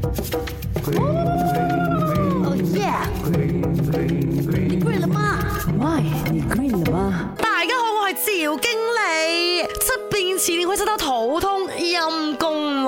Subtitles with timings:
[0.00, 2.88] 哦耶！
[3.26, 3.60] 你
[4.78, 5.38] g r n 了吗
[6.32, 7.28] 你 g r n 了吗？
[7.38, 9.62] 大家好，我系赵经理。
[9.62, 12.00] 出变前你以出到头痛阴
[12.36, 12.82] 公，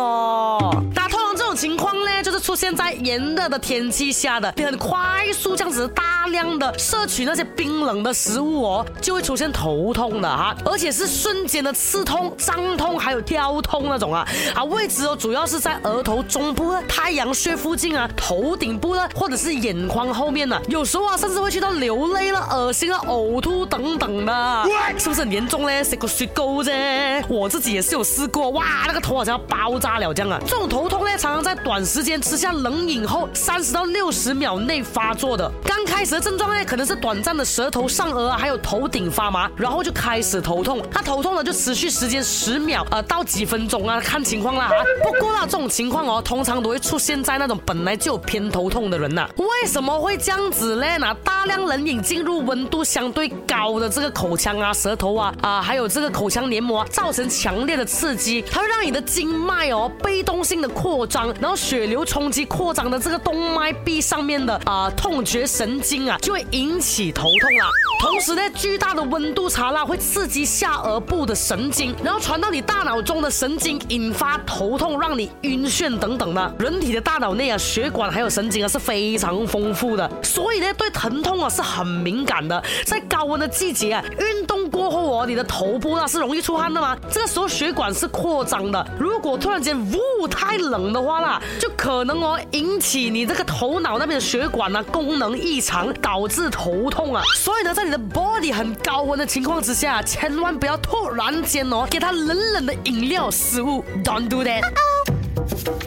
[0.95, 2.22] 但系通常这种情况咧。
[2.43, 14.27] 出现在炎热的天气下的，你很快速这样子大量的摄取那些冰冷的食物哦，就会出现头痛的哈，而且是瞬间的刺痛、胀痛，还有跳痛那种啊，
[14.57, 24.65] 啊位置哦，主要是在额头中部、太阳穴附近啊、头顶部呢，或者是眼眶后面呢，有时候啊，甚至会去到流泪了、恶心了、呕吐等等的，
[24.99, 27.25] 是不是很严重嘞？s 个 c k 啫？
[27.29, 32.21] 我自己也是有试过，哇，那个头好像要爆炸了这样啊，这种头痛呢，常常在短时间。
[32.35, 44.71] 吃下冷饮后三十到六十秒内发作的，刚开始的症状呢可能是短暂的舌头上颚啊，还有头顶发麻，然后就开始头痛，他头痛呢就持续时间十秒呃到几分钟啊，看情况啦。
[45.03, 49.29] 不过呢这种情况哦，通常都会出现在那种本来就有偏头痛的人呐。
[49.37, 50.87] 为什么会这样子呢？
[51.23, 62.22] 大量冷饮进入温度相对高的这个口腔啊、舌头啊啊，还有这个口腔黏膜，造成强烈的刺激，它会让你的经脉哦被动性的扩张，然后血流冲。
[62.23, 67.69] 攻击扩张的这个动脉壁上面的啊痛觉神经啊，就会引起头痛了。
[68.01, 76.55] 同时呢，巨大的温度差啦，会刺激下颚部的神经，然后传到你大脑中的神经，引发头痛，让你晕眩等等的。
[76.61, 82.63] 人体的大脑内啊，血管还有神经啊是非常丰富的，所以呢，对疼痛啊是很敏感的。
[82.87, 86.97] 在高温的季节啊，运动过后哦，你的头部那是容易出汗的嘛。
[87.11, 89.77] 这个时候血管是扩张的，如果突然间
[90.21, 92.12] 呜太冷的话啦，就可能。
[92.21, 97.23] 哦，引起你这个头脑那边的血管啊功能异常，导致头痛啊。
[97.37, 105.82] 所以呢，在你的 body 很高温的情况之下，千万不要突然间哦，给他冷冷的饮料、食物，Don't do that。